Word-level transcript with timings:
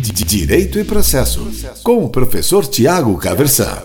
Direito 0.00 0.78
e 0.78 0.84
Processo, 0.84 1.50
com 1.82 2.04
o 2.04 2.08
professor 2.08 2.64
Tiago 2.64 3.18
Caversan. 3.18 3.84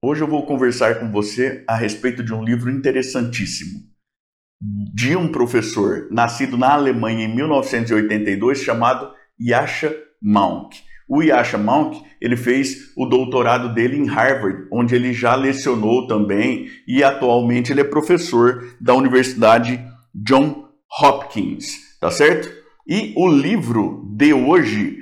Hoje 0.00 0.22
eu 0.22 0.28
vou 0.28 0.46
conversar 0.46 1.00
com 1.00 1.10
você 1.10 1.64
a 1.66 1.76
respeito 1.76 2.22
de 2.22 2.32
um 2.32 2.44
livro 2.44 2.70
interessantíssimo 2.70 3.80
de 4.94 5.16
um 5.16 5.32
professor 5.32 6.06
nascido 6.12 6.56
na 6.56 6.74
Alemanha 6.74 7.26
em 7.26 7.34
1982 7.34 8.58
chamado 8.58 9.12
Yasha 9.40 9.92
Monk. 10.22 10.78
O 11.08 11.20
Yasha 11.20 11.58
Monk, 11.58 12.00
ele 12.20 12.36
fez 12.36 12.92
o 12.96 13.04
doutorado 13.04 13.74
dele 13.74 13.96
em 13.96 14.06
Harvard, 14.06 14.68
onde 14.70 14.94
ele 14.94 15.12
já 15.12 15.34
lecionou 15.34 16.06
também 16.06 16.68
e 16.86 17.02
atualmente 17.02 17.72
ele 17.72 17.80
é 17.80 17.84
professor 17.84 18.64
da 18.80 18.94
Universidade 18.94 19.84
John 20.14 20.68
Hopkins, 21.00 21.98
tá 22.00 22.12
certo? 22.12 22.67
E 22.88 23.12
o 23.14 23.28
livro 23.28 24.02
de 24.16 24.32
hoje, 24.32 24.96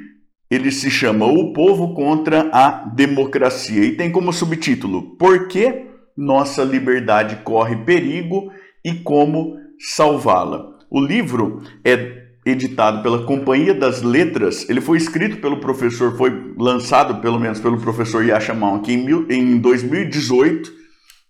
ele 0.51 0.73
se 0.73 0.91
chama 0.91 1.25
O 1.25 1.53
Povo 1.53 1.95
contra 1.95 2.51
a 2.53 2.85
Democracia 2.85 3.85
e 3.85 3.95
tem 3.95 4.11
como 4.11 4.33
subtítulo 4.33 5.17
Por 5.17 5.47
que 5.47 5.87
nossa 6.17 6.65
liberdade 6.65 7.37
corre 7.45 7.77
perigo 7.77 8.51
e 8.85 8.93
como 8.93 9.57
salvá-la. 9.79 10.67
O 10.91 11.01
livro 11.01 11.63
é 11.85 12.25
editado 12.45 13.05
pela 13.05 13.25
Companhia 13.25 13.75
das 13.75 14.03
Letras. 14.03 14.69
Ele 14.69 14.81
foi 14.81 14.97
escrito 14.97 15.37
pelo 15.37 15.59
professor, 15.59 16.17
foi 16.17 16.55
lançado 16.59 17.21
pelo 17.21 17.39
menos 17.39 17.61
pelo 17.61 17.81
professor 17.81 18.25
Yasha 18.25 18.55
Monk 18.55 18.93
em, 18.93 19.05
mil, 19.05 19.31
em 19.31 19.59
2018 19.59 20.86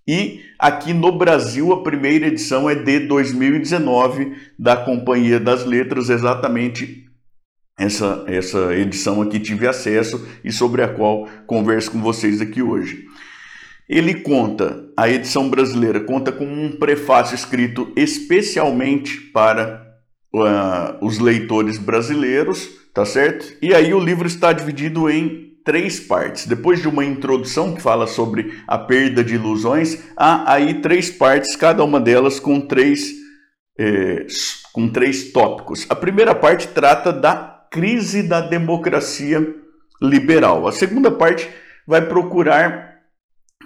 e 0.06 0.42
aqui 0.58 0.92
no 0.92 1.10
Brasil 1.10 1.72
a 1.72 1.82
primeira 1.82 2.28
edição 2.28 2.70
é 2.70 2.74
de 2.74 3.00
2019 3.00 4.36
da 4.58 4.76
Companhia 4.76 5.40
das 5.40 5.64
Letras, 5.64 6.08
exatamente 6.08 7.06
essa, 7.78 8.24
essa 8.26 8.74
edição 8.74 9.20
aqui 9.20 9.38
tive 9.38 9.66
acesso 9.66 10.26
e 10.42 10.50
sobre 10.50 10.82
a 10.82 10.88
qual 10.88 11.28
converso 11.46 11.90
com 11.90 12.00
vocês 12.00 12.40
aqui 12.40 12.62
hoje. 12.62 13.04
Ele 13.88 14.14
conta, 14.14 14.84
a 14.96 15.08
edição 15.08 15.48
brasileira 15.48 16.00
conta 16.00 16.32
com 16.32 16.44
um 16.44 16.72
prefácio 16.72 17.34
escrito 17.34 17.92
especialmente 17.94 19.20
para 19.32 19.86
uh, 20.34 21.04
os 21.04 21.18
leitores 21.18 21.78
brasileiros, 21.78 22.68
tá 22.92 23.04
certo? 23.04 23.56
E 23.62 23.74
aí 23.74 23.92
o 23.92 24.00
livro 24.00 24.26
está 24.26 24.52
dividido 24.52 25.08
em 25.08 25.45
três 25.66 25.98
partes. 25.98 26.46
Depois 26.46 26.80
de 26.80 26.88
uma 26.88 27.04
introdução 27.04 27.74
que 27.74 27.82
fala 27.82 28.06
sobre 28.06 28.62
a 28.68 28.78
perda 28.78 29.22
de 29.24 29.34
ilusões, 29.34 29.98
há 30.16 30.54
aí 30.54 30.80
três 30.80 31.10
partes, 31.10 31.56
cada 31.56 31.82
uma 31.82 32.00
delas 32.00 32.38
com 32.38 32.60
três, 32.60 33.12
eh, 33.76 34.24
com 34.72 34.88
três 34.88 35.32
tópicos. 35.32 35.84
A 35.90 35.96
primeira 35.96 36.36
parte 36.36 36.68
trata 36.68 37.12
da 37.12 37.66
crise 37.68 38.22
da 38.22 38.40
democracia 38.40 39.44
liberal. 40.00 40.68
A 40.68 40.72
segunda 40.72 41.10
parte 41.10 41.48
vai 41.84 42.00
procurar 42.06 43.00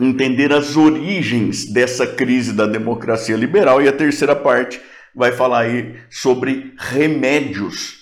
entender 0.01 0.55
as 0.55 0.79
origens 0.79 1.67
dessa 1.67 2.07
crise 2.07 2.55
da 2.55 2.65
democracia 2.65 3.37
liberal 3.37 3.83
e 3.83 3.89
a 3.89 3.93
terceira 3.93 4.35
parte 4.35 4.81
vai 5.15 5.33
falar 5.33 5.61
aí 5.61 5.97
sobre 6.09 6.73
remédios 6.79 8.00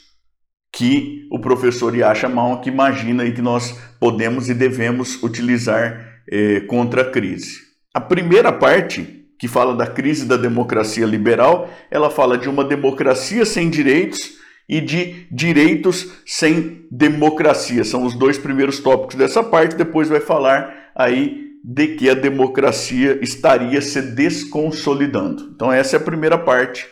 que 0.78 1.26
o 1.28 1.40
professor 1.40 1.92
Yasha 1.92 2.28
Malk 2.28 2.68
imagina 2.68 3.24
e 3.24 3.32
que 3.32 3.42
nós 3.42 3.76
podemos 3.98 4.48
e 4.48 4.54
devemos 4.54 5.20
utilizar 5.24 6.20
eh, 6.30 6.60
contra 6.68 7.02
a 7.02 7.10
crise. 7.10 7.56
A 7.92 8.00
primeira 8.00 8.52
parte, 8.52 9.26
que 9.40 9.48
fala 9.48 9.74
da 9.74 9.88
crise 9.88 10.24
da 10.24 10.36
democracia 10.36 11.04
liberal, 11.04 11.68
ela 11.90 12.08
fala 12.08 12.38
de 12.38 12.48
uma 12.48 12.62
democracia 12.62 13.44
sem 13.44 13.68
direitos 13.68 14.20
e 14.68 14.80
de 14.80 15.26
direitos 15.32 16.12
sem 16.24 16.86
democracia. 16.92 17.82
São 17.82 18.04
os 18.04 18.14
dois 18.14 18.38
primeiros 18.38 18.78
tópicos 18.78 19.16
dessa 19.16 19.42
parte. 19.42 19.74
Depois 19.74 20.08
vai 20.08 20.20
falar 20.20 20.72
aí 20.94 21.48
de 21.64 21.88
que 21.96 22.08
a 22.08 22.14
democracia 22.14 23.18
estaria 23.20 23.82
se 23.82 24.00
desconsolidando. 24.00 25.50
Então 25.56 25.72
essa 25.72 25.96
é 25.96 25.98
a 25.98 26.04
primeira 26.04 26.38
parte 26.38 26.86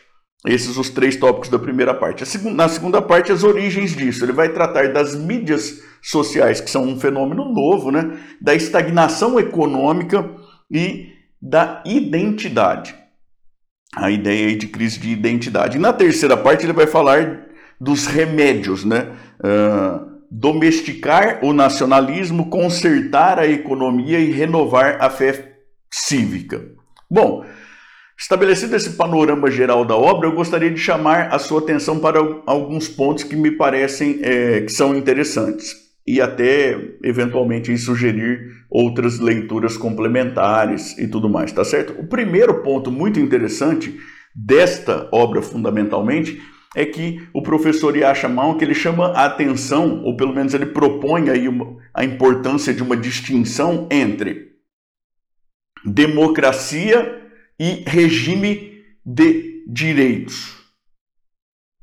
esses 0.45 0.77
os 0.77 0.91
três 0.91 1.17
tópicos 1.17 1.49
da 1.49 1.59
primeira 1.59 1.95
parte. 1.95 2.25
Na 2.51 2.69
segunda 2.69 3.01
parte, 3.01 3.33
as 3.33 3.43
origens 3.43 3.97
disso. 3.97 4.25
Ele 4.25 4.33
vai 4.33 4.51
tratar 4.51 4.93
das 4.93 5.15
mídias 5.15 5.81
sociais, 6.03 6.61
que 6.61 6.71
são 6.71 6.85
um 6.85 6.99
fenômeno 6.99 7.53
novo, 7.53 7.91
né? 7.91 8.19
da 8.41 8.55
estagnação 8.55 9.39
econômica 9.41 10.29
e 10.71 11.13
da 11.41 11.83
identidade. 11.87 12.95
A 13.95 14.11
ideia 14.11 14.55
de 14.57 14.69
crise 14.69 14.99
de 14.99 15.11
identidade. 15.11 15.79
E 15.79 15.81
na 15.81 15.93
terceira 15.93 16.37
parte, 16.37 16.67
ele 16.67 16.73
vai 16.73 16.87
falar 16.87 17.47
dos 17.81 18.07
remédios, 18.07 18.85
né? 18.85 19.13
Uh, 19.39 20.17
domesticar 20.31 21.39
o 21.43 21.53
nacionalismo, 21.53 22.51
consertar 22.51 23.39
a 23.39 23.47
economia 23.47 24.19
e 24.19 24.33
renovar 24.33 24.99
a 25.01 25.09
fé 25.09 25.57
cívica. 25.91 26.63
Bom, 27.11 27.45
Estabelecido 28.19 28.75
esse 28.75 28.91
panorama 28.91 29.51
geral 29.51 29.85
da 29.85 29.95
obra, 29.95 30.27
eu 30.27 30.33
gostaria 30.33 30.71
de 30.71 30.81
chamar 30.81 31.35
a 31.35 31.39
sua 31.39 31.61
atenção 31.61 31.99
para 31.99 32.19
alguns 32.47 32.89
pontos 32.89 33.25
que 33.25 33.37
me 33.37 33.51
parecem 33.51 34.21
é, 34.23 34.63
que 34.63 34.73
são 34.73 34.97
interessantes 34.97 35.75
e 36.07 36.21
até 36.21 36.79
eventualmente 37.03 37.77
sugerir 37.77 38.53
outras 38.71 39.19
leituras 39.19 39.77
complementares 39.77 40.97
e 40.99 41.07
tudo 41.07 41.29
mais, 41.29 41.53
tá 41.53 41.63
certo? 41.63 42.01
O 42.01 42.07
primeiro 42.07 42.63
ponto 42.63 42.91
muito 42.91 43.21
interessante 43.21 43.99
desta 44.35 45.09
obra, 45.13 45.43
fundamentalmente, 45.43 46.41
é 46.75 46.87
que 46.87 47.27
o 47.35 47.43
professor 47.43 47.95
Yasha 47.97 48.31
que 48.59 48.65
ele 48.65 48.75
chama 48.75 49.09
a 49.09 49.27
atenção, 49.27 50.03
ou 50.05 50.17
pelo 50.17 50.35
menos 50.35 50.55
ele 50.55 50.67
propõe 50.67 51.29
aí 51.29 51.49
uma, 51.49 51.77
a 51.93 52.05
importância 52.05 52.73
de 52.73 52.83
uma 52.83 52.97
distinção 52.97 53.89
entre 53.91 54.53
democracia 55.85 57.26
e 57.59 57.85
regime 57.87 58.85
de 59.05 59.65
direitos. 59.67 60.57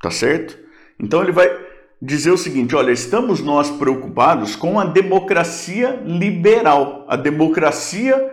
Tá 0.00 0.10
certo? 0.10 0.58
Então 1.00 1.22
ele 1.22 1.32
vai 1.32 1.48
dizer 2.00 2.30
o 2.30 2.38
seguinte: 2.38 2.76
olha, 2.76 2.92
estamos 2.92 3.40
nós 3.40 3.70
preocupados 3.70 4.54
com 4.54 4.78
a 4.78 4.84
democracia 4.84 6.00
liberal, 6.04 7.04
a 7.08 7.16
democracia 7.16 8.32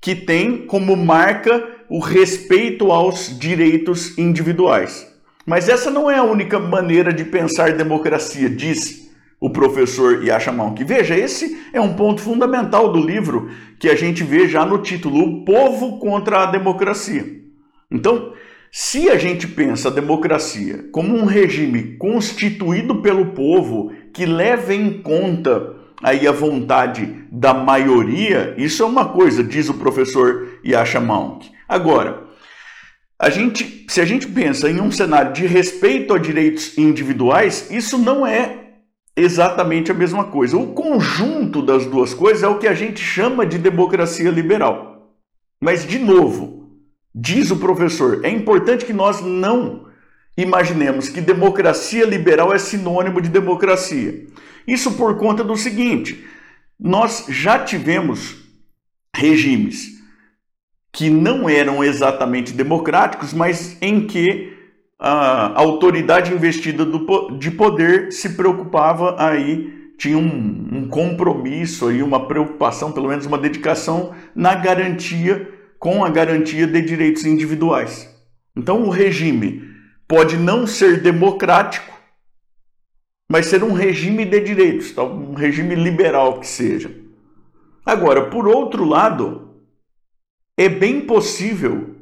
que 0.00 0.14
tem 0.14 0.66
como 0.66 0.96
marca 0.96 1.68
o 1.88 1.98
respeito 1.98 2.90
aos 2.90 3.38
direitos 3.38 4.16
individuais. 4.16 5.06
Mas 5.44 5.68
essa 5.68 5.90
não 5.90 6.10
é 6.10 6.16
a 6.16 6.22
única 6.22 6.58
maneira 6.58 7.12
de 7.12 7.24
pensar 7.24 7.72
democracia, 7.72 8.48
diz 8.48 9.09
o 9.40 9.48
professor 9.48 10.22
Yasha 10.22 10.52
Monk. 10.52 10.84
Veja, 10.84 11.16
esse 11.16 11.58
é 11.72 11.80
um 11.80 11.94
ponto 11.94 12.20
fundamental 12.20 12.92
do 12.92 13.00
livro 13.00 13.50
que 13.78 13.88
a 13.88 13.96
gente 13.96 14.22
vê 14.22 14.46
já 14.46 14.66
no 14.66 14.78
título, 14.78 15.18
O 15.18 15.44
Povo 15.44 15.98
contra 15.98 16.42
a 16.42 16.46
Democracia. 16.46 17.24
Então, 17.90 18.34
se 18.70 19.08
a 19.08 19.16
gente 19.16 19.48
pensa 19.48 19.88
a 19.88 19.92
democracia 19.92 20.84
como 20.92 21.16
um 21.16 21.24
regime 21.24 21.96
constituído 21.96 23.02
pelo 23.02 23.32
povo 23.32 23.90
que 24.12 24.24
leva 24.24 24.72
em 24.72 25.02
conta 25.02 25.74
aí 26.00 26.26
a 26.28 26.32
vontade 26.32 27.24
da 27.32 27.52
maioria, 27.52 28.54
isso 28.56 28.82
é 28.82 28.86
uma 28.86 29.08
coisa, 29.08 29.42
diz 29.42 29.68
o 29.68 29.74
professor 29.74 30.60
Yasha 30.64 31.00
Monk. 31.00 31.50
Agora, 31.68 32.28
a 33.18 33.28
gente, 33.28 33.86
se 33.88 34.00
a 34.00 34.04
gente 34.04 34.28
pensa 34.28 34.70
em 34.70 34.80
um 34.80 34.92
cenário 34.92 35.32
de 35.32 35.46
respeito 35.46 36.14
a 36.14 36.18
direitos 36.18 36.78
individuais, 36.78 37.70
isso 37.70 37.98
não 37.98 38.24
é 38.26 38.59
exatamente 39.20 39.90
a 39.90 39.94
mesma 39.94 40.24
coisa. 40.24 40.56
O 40.56 40.68
conjunto 40.72 41.62
das 41.62 41.86
duas 41.86 42.14
coisas 42.14 42.42
é 42.42 42.48
o 42.48 42.58
que 42.58 42.66
a 42.66 42.74
gente 42.74 43.00
chama 43.00 43.46
de 43.46 43.58
democracia 43.58 44.30
liberal. 44.30 45.14
Mas, 45.60 45.86
de 45.86 45.98
novo, 45.98 46.70
diz 47.14 47.50
o 47.50 47.56
professor, 47.56 48.24
é 48.24 48.30
importante 48.30 48.84
que 48.84 48.92
nós 48.92 49.20
não 49.20 49.86
imaginemos 50.36 51.08
que 51.08 51.20
democracia 51.20 52.04
liberal 52.04 52.52
é 52.52 52.58
sinônimo 52.58 53.20
de 53.20 53.28
democracia. 53.28 54.26
Isso 54.66 54.92
por 54.92 55.16
conta 55.16 55.44
do 55.44 55.56
seguinte: 55.56 56.24
nós 56.78 57.26
já 57.28 57.58
tivemos 57.58 58.36
regimes 59.14 60.00
que 60.92 61.10
não 61.10 61.48
eram 61.48 61.84
exatamente 61.84 62.52
democráticos, 62.52 63.32
mas 63.32 63.76
em 63.80 64.06
que 64.06 64.59
a 65.02 65.58
autoridade 65.58 66.34
investida 66.34 66.84
do, 66.84 67.30
de 67.38 67.50
poder 67.50 68.12
se 68.12 68.36
preocupava 68.36 69.16
aí, 69.18 69.92
tinha 69.96 70.18
um, 70.18 70.68
um 70.72 70.88
compromisso 70.88 71.88
aí, 71.88 72.02
uma 72.02 72.28
preocupação, 72.28 72.92
pelo 72.92 73.08
menos 73.08 73.24
uma 73.24 73.38
dedicação 73.38 74.14
na 74.34 74.54
garantia, 74.54 75.48
com 75.78 76.04
a 76.04 76.10
garantia 76.10 76.66
de 76.66 76.82
direitos 76.82 77.24
individuais. 77.24 78.14
Então 78.54 78.82
o 78.82 78.90
regime 78.90 79.62
pode 80.06 80.36
não 80.36 80.66
ser 80.66 81.00
democrático, 81.00 81.98
mas 83.26 83.46
ser 83.46 83.64
um 83.64 83.72
regime 83.72 84.26
de 84.26 84.40
direitos, 84.40 84.94
um 84.98 85.32
regime 85.32 85.74
liberal 85.74 86.40
que 86.40 86.46
seja. 86.46 86.94
Agora, 87.86 88.28
por 88.28 88.46
outro 88.46 88.84
lado, 88.84 89.62
é 90.58 90.68
bem 90.68 91.00
possível 91.00 91.96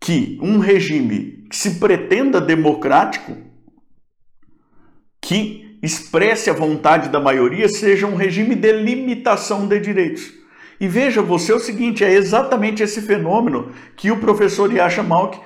que 0.00 0.38
um 0.40 0.58
regime 0.58 1.39
que 1.50 1.56
se 1.56 1.80
pretenda 1.80 2.40
democrático, 2.40 3.36
que 5.20 5.76
expresse 5.82 6.48
a 6.48 6.54
vontade 6.54 7.08
da 7.08 7.18
maioria 7.18 7.68
seja 7.68 8.06
um 8.06 8.14
regime 8.14 8.54
de 8.54 8.72
limitação 8.72 9.66
de 9.66 9.80
direitos. 9.80 10.32
E 10.80 10.86
veja 10.86 11.20
você 11.20 11.52
o 11.52 11.58
seguinte, 11.58 12.04
é 12.04 12.12
exatamente 12.12 12.84
esse 12.84 13.02
fenômeno 13.02 13.72
que 13.96 14.12
o 14.12 14.18
professor 14.18 14.72
Yasha 14.72 15.02
Malk 15.02 15.40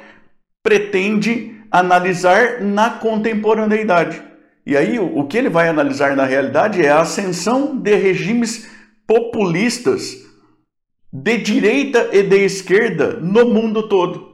pretende 0.62 1.58
analisar 1.70 2.60
na 2.60 2.90
contemporaneidade. 2.90 4.22
E 4.66 4.76
aí 4.76 4.98
o 4.98 5.24
que 5.24 5.38
ele 5.38 5.48
vai 5.48 5.68
analisar 5.68 6.14
na 6.14 6.26
realidade 6.26 6.84
é 6.84 6.90
a 6.90 7.00
ascensão 7.00 7.76
de 7.76 7.94
regimes 7.94 8.70
populistas 9.06 10.22
de 11.10 11.38
direita 11.38 12.10
e 12.12 12.22
de 12.22 12.44
esquerda 12.44 13.14
no 13.20 13.46
mundo 13.46 13.88
todo. 13.88 14.33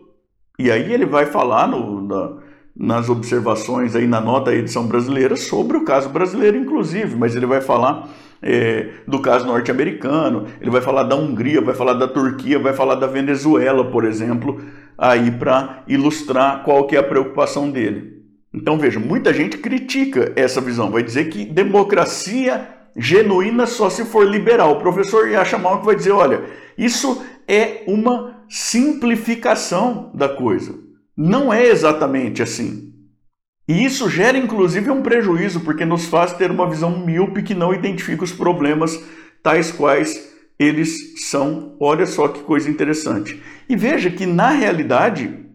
E 0.61 0.71
aí 0.71 0.93
ele 0.93 1.07
vai 1.07 1.25
falar 1.25 1.67
no, 1.67 2.03
na, 2.03 2.33
nas 2.77 3.09
observações 3.09 3.97
aí 3.97 4.07
na 4.07 4.21
nota 4.21 4.55
edição 4.55 4.87
brasileira 4.87 5.35
sobre 5.35 5.79
o 5.79 5.87
caso 5.87 6.11
brasileiro, 6.11 6.55
inclusive, 6.55 7.17
mas 7.17 7.35
ele 7.35 7.47
vai 7.47 7.63
falar 7.63 8.11
é, 8.43 8.91
do 9.09 9.21
caso 9.21 9.47
norte-americano, 9.47 10.49
ele 10.61 10.71
vai 10.71 10.83
falar 10.83 11.05
da 11.05 11.17
Hungria, 11.17 11.63
vai 11.63 11.75
falar 11.75 11.95
da 11.95 12.07
Turquia, 12.07 12.59
vai 12.59 12.75
falar 12.75 12.97
da 12.97 13.07
Venezuela, 13.07 13.91
por 13.91 14.05
exemplo, 14.05 14.61
aí 14.99 15.31
para 15.31 15.83
ilustrar 15.89 16.63
qual 16.63 16.87
que 16.87 16.95
é 16.95 16.99
a 16.99 17.03
preocupação 17.03 17.71
dele. 17.71 18.21
Então 18.53 18.77
veja, 18.77 19.01
muita 19.01 19.33
gente 19.33 19.57
critica 19.57 20.31
essa 20.37 20.61
visão, 20.61 20.91
vai 20.91 21.03
dizer 21.03 21.31
que 21.31 21.47
democracia 21.47 22.69
genuína 22.97 23.67
só 23.67 23.89
se 23.91 24.05
for 24.05 24.27
liberal. 24.27 24.73
O 24.73 24.81
professor 24.81 25.29
Yasha 25.29 25.59
Malk 25.59 25.85
vai 25.85 25.95
dizer, 25.95 26.13
olha, 26.13 26.45
isso 26.77 27.23
é 27.47 27.85
uma 27.87 28.45
simplificação 28.49 30.11
da 30.15 30.29
coisa. 30.29 30.75
Não 31.17 31.53
é 31.53 31.67
exatamente 31.67 32.43
assim. 32.43 32.93
E 33.69 33.85
isso 33.85 34.09
gera 34.09 34.37
inclusive 34.37 34.91
um 34.91 35.03
prejuízo, 35.03 35.61
porque 35.61 35.85
nos 35.85 36.07
faz 36.07 36.33
ter 36.33 36.51
uma 36.51 36.69
visão 36.69 37.05
míope 37.05 37.43
que 37.43 37.55
não 37.55 37.73
identifica 37.73 38.25
os 38.25 38.33
problemas 38.33 39.01
tais 39.43 39.71
quais 39.71 40.29
eles 40.59 41.29
são. 41.29 41.77
Olha 41.79 42.05
só 42.07 42.29
que 42.29 42.43
coisa 42.43 42.69
interessante. 42.69 43.41
E 43.69 43.77
veja 43.77 44.11
que 44.11 44.27
na 44.27 44.51
realidade 44.51 45.50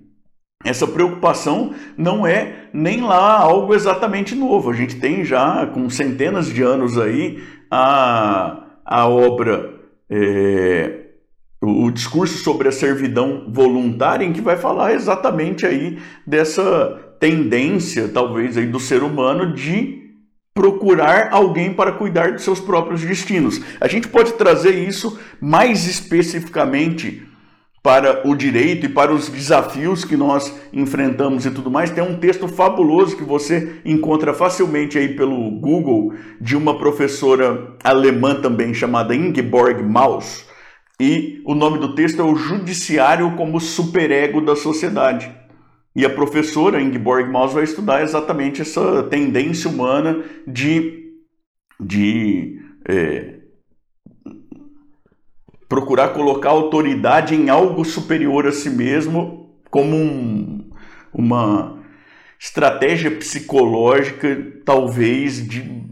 essa 0.65 0.87
preocupação 0.87 1.73
não 1.95 2.25
é 2.25 2.65
nem 2.73 3.01
lá 3.01 3.37
algo 3.37 3.73
exatamente 3.73 4.35
novo. 4.35 4.71
A 4.71 4.73
gente 4.73 4.95
tem 4.95 5.23
já 5.23 5.65
com 5.67 5.89
centenas 5.89 6.47
de 6.47 6.61
anos 6.63 6.97
aí 6.97 7.41
a, 7.69 8.63
a 8.83 9.07
obra 9.07 9.75
é, 10.09 11.05
o 11.61 11.89
discurso 11.91 12.37
sobre 12.37 12.67
a 12.67 12.71
servidão 12.71 13.45
voluntária 13.47 14.25
em 14.25 14.33
que 14.33 14.41
vai 14.41 14.57
falar 14.57 14.93
exatamente 14.93 15.65
aí 15.65 15.99
dessa 16.25 17.15
tendência, 17.19 18.07
talvez, 18.07 18.57
aí 18.57 18.65
do 18.65 18.79
ser 18.79 19.03
humano 19.03 19.53
de 19.53 20.03
procurar 20.53 21.29
alguém 21.31 21.73
para 21.73 21.91
cuidar 21.91 22.31
dos 22.31 22.43
seus 22.43 22.59
próprios 22.59 23.01
destinos. 23.01 23.61
A 23.79 23.87
gente 23.87 24.07
pode 24.07 24.33
trazer 24.33 24.75
isso 24.87 25.19
mais 25.41 25.85
especificamente 25.85 27.23
para 27.85 28.27
o 28.27 28.35
direito 28.35 28.87
e 28.87 28.89
para 28.89 29.13
os 29.13 29.29
desafios 29.29 30.03
que 30.03 30.17
nós 30.17 30.59
enfrentamos 30.73 31.45
e 31.45 31.51
tudo 31.51 31.69
mais. 31.69 31.91
Tem 31.91 32.03
um 32.03 32.17
texto 32.17 32.47
fabuloso 32.47 33.15
que 33.15 33.23
você 33.23 33.75
encontra 33.85 34.33
facilmente 34.33 34.97
aí 34.97 35.15
pelo 35.15 35.51
Google 35.51 36.15
de 36.41 36.57
uma 36.57 36.79
professora 36.79 37.75
alemã 37.83 38.41
também 38.41 38.73
chamada 38.73 39.15
Ingeborg 39.15 39.83
Maus. 39.83 40.47
E 40.99 41.43
o 41.45 41.53
nome 41.53 41.77
do 41.77 41.93
texto 41.93 42.19
é 42.19 42.25
O 42.25 42.35
Judiciário 42.35 43.35
como 43.35 43.61
Superego 43.61 44.41
da 44.41 44.55
Sociedade. 44.55 45.31
E 45.95 46.03
a 46.03 46.09
professora 46.09 46.81
Ingeborg 46.81 47.29
Maus 47.29 47.53
vai 47.53 47.65
estudar 47.65 48.01
exatamente 48.01 48.63
essa 48.63 49.03
tendência 49.03 49.69
humana 49.69 50.23
de, 50.47 51.11
de 51.79 52.59
é, 52.89 53.35
procurar 55.67 56.09
colocar 56.09 56.49
autoridade 56.49 57.35
em 57.35 57.49
algo 57.49 57.83
superior 57.83 58.47
a 58.47 58.51
si 58.51 58.69
mesmo 58.69 59.55
como 59.69 59.95
um, 59.95 60.69
uma 61.13 61.79
estratégia 62.39 63.11
psicológica, 63.11 64.61
talvez, 64.63 65.45
de, 65.47 65.83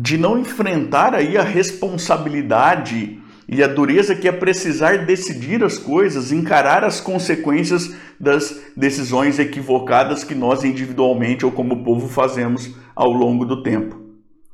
de 0.00 0.16
não 0.16 0.38
enfrentar 0.38 1.14
aí 1.14 1.36
a 1.36 1.42
responsabilidade 1.42 3.20
e 3.48 3.62
a 3.62 3.66
dureza 3.66 4.14
que 4.14 4.26
é 4.26 4.32
precisar 4.32 5.04
decidir 5.04 5.62
as 5.62 5.78
coisas, 5.78 6.32
encarar 6.32 6.84
as 6.84 7.00
consequências 7.00 7.94
das 8.18 8.62
decisões 8.76 9.38
equivocadas 9.38 10.24
que 10.24 10.34
nós 10.34 10.64
individualmente 10.64 11.44
ou 11.44 11.52
como 11.52 11.84
povo 11.84 12.08
fazemos 12.08 12.74
ao 12.94 13.10
longo 13.10 13.44
do 13.44 13.62
tempo. 13.62 14.00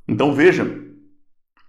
Então 0.08 0.34
veja, 0.34 0.68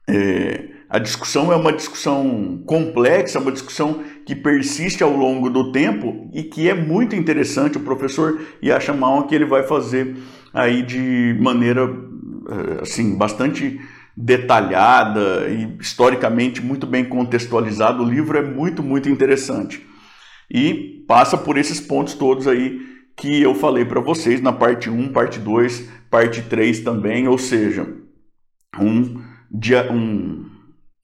é, 0.10 0.71
a 0.92 1.00
discussão 1.00 1.54
é 1.54 1.56
uma 1.56 1.72
discussão 1.72 2.62
complexa, 2.66 3.40
uma 3.40 3.54
discussão 3.54 4.04
que 4.26 4.36
persiste 4.36 5.02
ao 5.02 5.16
longo 5.16 5.50
do 5.50 5.72
tempo 5.72 6.30
e 6.34 6.44
que 6.44 6.68
é 6.68 6.74
muito 6.74 7.16
interessante. 7.16 7.78
O 7.78 7.82
professor 7.82 8.42
Yasha 8.62 8.94
Mal 8.94 9.26
que 9.26 9.34
ele 9.34 9.46
vai 9.46 9.64
fazer 9.64 10.18
aí 10.54 10.82
de 10.82 11.38
maneira 11.40 11.84
é, 11.84 12.82
assim 12.82 13.18
bastante 13.18 13.80
detalhada 14.18 15.48
e 15.48 15.78
historicamente 15.80 16.62
muito 16.62 16.86
bem 16.86 17.06
contextualizado. 17.06 18.04
O 18.04 18.10
livro 18.10 18.38
é 18.38 18.42
muito, 18.42 18.84
muito 18.84 19.08
interessante. 19.08 19.88
E 20.54 21.06
passa 21.08 21.38
por 21.38 21.58
esses 21.58 21.80
pontos 21.80 22.16
todos 22.16 22.50
aí 22.50 22.82
que 23.16 23.42
eu 23.42 23.56
falei 23.56 23.86
para 23.86 24.02
vocês 24.02 24.42
na 24.42 24.52
parte 24.52 24.90
1, 24.90 25.14
parte 25.14 25.40
2, 25.40 25.90
parte 26.10 26.42
3 26.42 26.82
também, 26.82 27.30
ou 27.30 27.38
seja, 27.38 27.88
um, 28.78 29.22
um, 29.90 30.51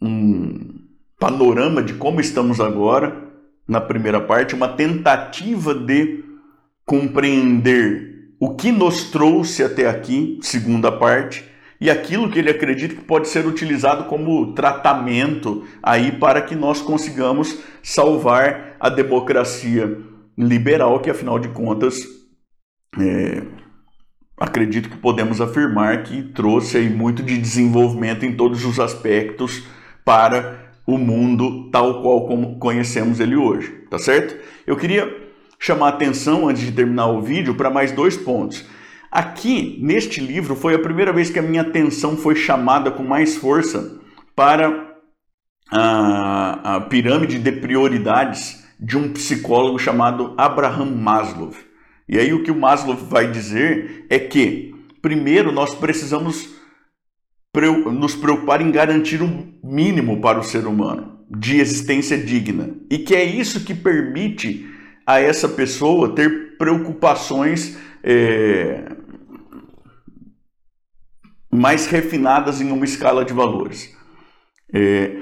um 0.01 0.79
panorama 1.19 1.81
de 1.81 1.93
como 1.93 2.21
estamos 2.21 2.59
agora 2.59 3.25
na 3.67 3.81
primeira 3.81 4.21
parte, 4.21 4.55
uma 4.55 4.69
tentativa 4.69 5.73
de 5.73 6.23
compreender 6.85 8.31
o 8.39 8.55
que 8.55 8.71
nos 8.71 9.11
trouxe 9.11 9.63
até 9.63 9.89
aqui, 9.89 10.39
segunda 10.41 10.91
parte, 10.91 11.43
e 11.79 11.89
aquilo 11.89 12.29
que 12.29 12.39
ele 12.39 12.49
acredita 12.49 12.95
que 12.95 13.03
pode 13.03 13.27
ser 13.27 13.45
utilizado 13.45 14.05
como 14.05 14.53
tratamento 14.53 15.63
aí 15.83 16.11
para 16.13 16.41
que 16.41 16.55
nós 16.55 16.81
consigamos 16.81 17.59
salvar 17.83 18.77
a 18.79 18.89
democracia 18.89 19.97
liberal, 20.37 20.99
que 21.01 21.09
afinal 21.09 21.37
de 21.37 21.49
contas 21.49 21.99
é, 22.99 23.43
acredito 24.39 24.89
que 24.89 24.97
podemos 24.97 25.41
afirmar 25.41 26.03
que 26.03 26.23
trouxe 26.23 26.77
aí 26.77 26.89
muito 26.89 27.21
de 27.21 27.37
desenvolvimento 27.37 28.25
em 28.25 28.35
todos 28.35 28.63
os 28.65 28.79
aspectos 28.79 29.63
para 30.07 30.71
o 30.85 30.97
mundo 30.97 31.69
tal 31.69 32.01
qual 32.01 32.25
como 32.25 32.57
conhecemos 32.59 33.19
ele 33.19 33.35
hoje, 33.35 33.83
tá 33.89 33.99
certo? 33.99 34.41
Eu 34.65 34.77
queria 34.77 35.13
chamar 35.59 35.89
atenção 35.89 36.47
antes 36.47 36.63
de 36.63 36.71
terminar 36.71 37.07
o 37.07 37.21
vídeo 37.21 37.55
para 37.55 37.69
mais 37.69 37.91
dois 37.91 38.15
pontos. 38.15 38.63
Aqui, 39.11 39.77
neste 39.81 40.21
livro, 40.21 40.55
foi 40.55 40.75
a 40.75 40.79
primeira 40.79 41.11
vez 41.11 41.29
que 41.29 41.39
a 41.39 41.41
minha 41.41 41.61
atenção 41.61 42.15
foi 42.15 42.37
chamada 42.37 42.89
com 42.89 43.03
mais 43.03 43.35
força 43.35 43.99
para 44.33 44.95
a, 45.69 46.75
a 46.75 46.81
pirâmide 46.81 47.37
de 47.37 47.51
prioridades 47.51 48.65
de 48.79 48.97
um 48.97 49.11
psicólogo 49.11 49.77
chamado 49.77 50.33
Abraham 50.37 50.85
Maslow. 50.85 51.51
E 52.07 52.17
aí 52.17 52.33
o 52.33 52.43
que 52.43 52.51
o 52.51 52.57
Maslow 52.57 52.95
vai 52.95 53.29
dizer 53.29 54.05
é 54.09 54.17
que, 54.17 54.73
primeiro, 55.01 55.51
nós 55.51 55.75
precisamos 55.75 56.55
nos 57.61 58.15
preocupar 58.15 58.61
em 58.61 58.71
garantir 58.71 59.21
um 59.21 59.53
mínimo 59.63 60.21
para 60.21 60.39
o 60.39 60.43
ser 60.43 60.65
humano 60.65 61.17
de 61.29 61.59
existência 61.59 62.17
digna. 62.17 62.69
E 62.89 62.99
que 62.99 63.15
é 63.15 63.23
isso 63.23 63.65
que 63.65 63.73
permite 63.73 64.65
a 65.05 65.19
essa 65.19 65.47
pessoa 65.47 66.15
ter 66.15 66.57
preocupações 66.57 67.77
é, 68.03 68.83
mais 71.51 71.87
refinadas 71.87 72.61
em 72.61 72.71
uma 72.71 72.85
escala 72.85 73.25
de 73.25 73.33
valores. 73.33 73.95
É, 74.73 75.17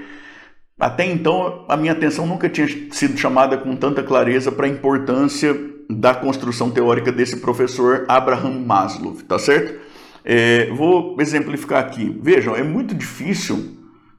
até 0.79 1.05
então, 1.05 1.65
a 1.69 1.77
minha 1.77 1.93
atenção 1.93 2.27
nunca 2.27 2.49
tinha 2.49 2.67
sido 2.91 3.17
chamada 3.17 3.57
com 3.57 3.75
tanta 3.75 4.03
clareza 4.03 4.51
para 4.51 4.65
a 4.65 4.69
importância 4.69 5.55
da 5.89 6.13
construção 6.13 6.71
teórica 6.71 7.11
desse 7.11 7.37
professor 7.37 8.05
Abraham 8.07 8.59
Maslow, 8.65 9.15
tá 9.27 9.39
certo? 9.39 9.84
É, 10.27 10.71
vou 10.71 11.15
exemplificar 11.19 11.79
aqui. 11.83 12.17
Vejam, 12.19 12.55
é 12.55 12.63
muito 12.63 12.95
difícil 12.95 13.77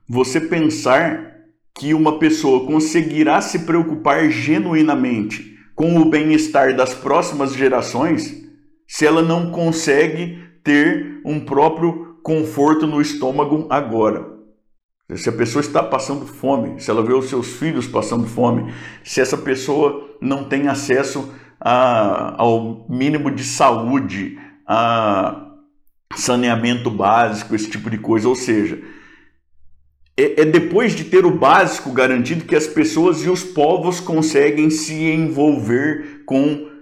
você 0.08 0.40
pensar 0.40 1.34
que 1.74 1.92
uma 1.92 2.20
pessoa 2.20 2.64
conseguirá 2.64 3.40
se 3.40 3.60
preocupar 3.60 4.30
genuinamente 4.30 5.58
com 5.74 5.98
o 5.98 6.08
bem-estar 6.08 6.76
das 6.76 6.94
próximas 6.94 7.52
gerações 7.54 8.46
se 8.86 9.04
ela 9.04 9.20
não 9.20 9.50
consegue 9.50 10.38
ter 10.62 11.20
um 11.24 11.40
próprio 11.40 12.18
conforto 12.22 12.86
no 12.86 13.00
estômago 13.00 13.66
agora. 13.68 14.36
Se 15.14 15.28
a 15.28 15.32
pessoa 15.32 15.60
está 15.60 15.82
passando 15.82 16.24
fome, 16.24 16.80
se 16.80 16.90
ela 16.90 17.02
vê 17.02 17.12
os 17.12 17.28
seus 17.28 17.48
filhos 17.48 17.86
passando 17.86 18.26
fome, 18.26 18.72
se 19.04 19.20
essa 19.20 19.36
pessoa 19.36 20.16
não 20.20 20.44
tem 20.44 20.68
acesso 20.68 21.32
a, 21.60 22.40
ao 22.40 22.86
mínimo 22.88 23.30
de 23.30 23.44
saúde, 23.44 24.38
a 24.66 25.45
saneamento 26.16 26.90
básico, 26.90 27.54
esse 27.54 27.70
tipo 27.70 27.88
de 27.90 27.98
coisa. 27.98 28.28
Ou 28.28 28.34
seja, 28.34 28.78
é, 30.16 30.42
é 30.42 30.44
depois 30.44 30.94
de 30.94 31.04
ter 31.04 31.24
o 31.26 31.36
básico 31.36 31.92
garantido 31.92 32.44
que 32.44 32.56
as 32.56 32.66
pessoas 32.66 33.22
e 33.24 33.28
os 33.28 33.44
povos 33.44 34.00
conseguem 34.00 34.70
se 34.70 34.94
envolver 34.94 36.22
com 36.24 36.74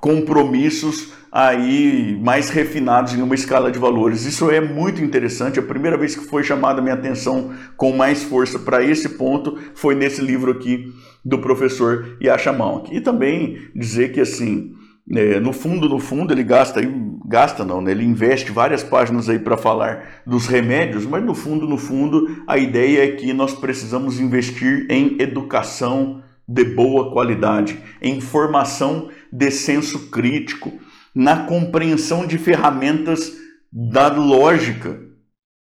compromissos 0.00 1.12
aí 1.32 2.18
mais 2.22 2.48
refinados 2.48 3.14
em 3.14 3.22
uma 3.22 3.34
escala 3.34 3.70
de 3.72 3.78
valores. 3.78 4.24
Isso 4.24 4.50
é 4.50 4.60
muito 4.60 5.02
interessante. 5.02 5.58
A 5.58 5.62
primeira 5.62 5.96
vez 5.96 6.14
que 6.14 6.24
foi 6.24 6.42
chamada 6.44 6.80
minha 6.80 6.94
atenção 6.94 7.52
com 7.76 7.92
mais 7.92 8.22
força 8.22 8.58
para 8.58 8.84
esse 8.84 9.10
ponto 9.10 9.58
foi 9.74 9.94
nesse 9.94 10.20
livro 10.20 10.52
aqui 10.52 10.92
do 11.24 11.38
professor 11.38 12.16
Yasha 12.22 12.52
Malk. 12.52 12.94
E 12.94 13.00
também 13.00 13.58
dizer 13.74 14.12
que 14.12 14.20
assim, 14.20 14.74
é, 15.14 15.38
no 15.38 15.52
fundo, 15.52 15.88
no 15.88 16.00
fundo, 16.00 16.34
ele 16.34 16.42
gasta, 16.42 16.80
gasta 17.24 17.64
não, 17.64 17.80
né? 17.80 17.92
ele 17.92 18.04
investe 18.04 18.50
várias 18.50 18.82
páginas 18.82 19.28
aí 19.28 19.38
para 19.38 19.56
falar 19.56 20.22
dos 20.26 20.46
remédios, 20.46 21.06
mas 21.06 21.24
no 21.24 21.34
fundo, 21.34 21.66
no 21.66 21.78
fundo, 21.78 22.42
a 22.46 22.58
ideia 22.58 23.04
é 23.04 23.12
que 23.12 23.32
nós 23.32 23.54
precisamos 23.54 24.18
investir 24.18 24.86
em 24.90 25.16
educação 25.20 26.22
de 26.48 26.64
boa 26.64 27.12
qualidade, 27.12 27.78
em 28.02 28.20
formação 28.20 29.08
de 29.32 29.50
senso 29.50 30.10
crítico, 30.10 30.72
na 31.14 31.44
compreensão 31.44 32.26
de 32.26 32.36
ferramentas 32.36 33.32
da 33.72 34.08
lógica, 34.08 35.00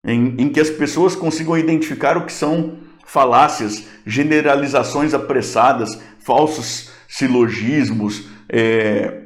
em, 0.04 0.34
em 0.38 0.48
que 0.50 0.60
as 0.60 0.70
pessoas 0.70 1.16
consigam 1.16 1.56
identificar 1.56 2.18
o 2.18 2.26
que 2.26 2.32
são 2.32 2.78
falácias, 3.06 3.86
generalizações 4.06 5.14
apressadas, 5.14 6.00
falsos 6.18 6.90
silogismos, 7.08 8.31
é, 8.52 9.22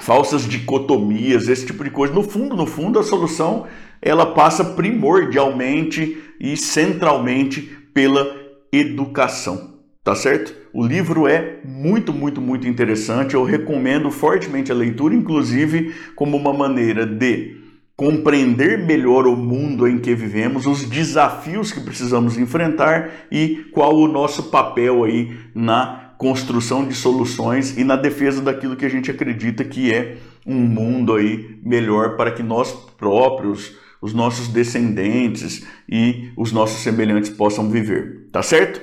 falsas 0.00 0.48
dicotomias, 0.48 1.48
esse 1.48 1.66
tipo 1.66 1.84
de 1.84 1.90
coisa. 1.90 2.14
No 2.14 2.22
fundo, 2.22 2.56
no 2.56 2.66
fundo, 2.66 2.98
a 2.98 3.02
solução 3.02 3.66
ela 4.00 4.26
passa 4.26 4.64
primordialmente 4.64 6.18
e 6.40 6.56
centralmente 6.56 7.62
pela 7.92 8.26
educação, 8.72 9.74
tá 10.02 10.14
certo? 10.14 10.54
O 10.72 10.86
livro 10.86 11.26
é 11.26 11.60
muito, 11.64 12.12
muito, 12.12 12.40
muito 12.40 12.66
interessante. 12.68 13.34
Eu 13.34 13.42
recomendo 13.44 14.10
fortemente 14.10 14.70
a 14.70 14.74
leitura, 14.74 15.14
inclusive 15.14 15.94
como 16.14 16.36
uma 16.36 16.52
maneira 16.52 17.06
de 17.06 17.56
compreender 17.96 18.84
melhor 18.84 19.26
o 19.26 19.34
mundo 19.34 19.88
em 19.88 19.98
que 19.98 20.14
vivemos, 20.14 20.66
os 20.66 20.84
desafios 20.84 21.72
que 21.72 21.80
precisamos 21.80 22.36
enfrentar 22.36 23.10
e 23.32 23.64
qual 23.72 23.96
o 23.96 24.06
nosso 24.06 24.50
papel 24.50 25.02
aí 25.02 25.34
na 25.54 26.05
construção 26.18 26.86
de 26.86 26.94
soluções 26.94 27.76
e 27.76 27.84
na 27.84 27.96
defesa 27.96 28.40
daquilo 28.40 28.76
que 28.76 28.84
a 28.84 28.88
gente 28.88 29.10
acredita 29.10 29.64
que 29.64 29.92
é 29.92 30.16
um 30.46 30.54
mundo 30.54 31.14
aí 31.14 31.58
melhor 31.62 32.16
para 32.16 32.30
que 32.30 32.42
nós 32.42 32.72
próprios, 32.96 33.72
os 34.00 34.12
nossos 34.12 34.48
descendentes 34.48 35.64
e 35.88 36.30
os 36.36 36.52
nossos 36.52 36.82
semelhantes 36.82 37.30
possam 37.30 37.70
viver. 37.70 38.28
Tá 38.32 38.42
certo? 38.42 38.80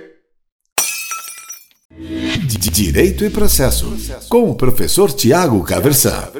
Direito 2.72 3.24
e 3.24 3.30
processo, 3.30 3.96
com 4.28 4.50
o 4.50 4.56
professor 4.56 5.12
Tiago 5.12 5.64
Caversan. 5.64 6.32